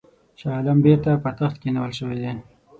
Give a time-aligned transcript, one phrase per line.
[0.39, 2.33] شاه عالم بیرته پر تخت کښېنول شوی دی.